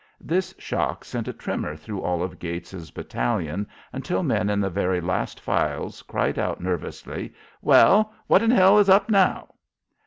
[0.19, 4.99] This shock sent a tremor through all of Gates's battalion until men in the very
[4.99, 9.49] last files cried out nervously, "Well, what in hell is up now?"